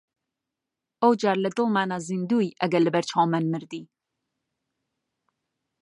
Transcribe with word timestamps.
ئەو 1.01 1.11
جار 1.21 1.37
لە 1.45 1.49
دڵمانا 1.57 1.97
زیندووی 2.07 2.55
ئەگەر 2.61 2.81
لەبەر 2.87 3.03
چاومان 3.11 3.45
مردی! 3.51 3.83